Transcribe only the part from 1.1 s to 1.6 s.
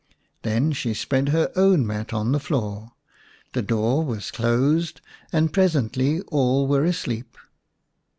her